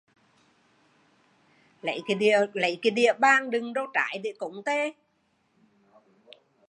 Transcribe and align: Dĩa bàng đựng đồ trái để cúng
Dĩa 2.83 3.13
bàng 3.19 3.49
đựng 3.51 3.73
đồ 3.73 3.85
trái 3.93 4.19
để 4.23 4.33
cúng 4.39 4.61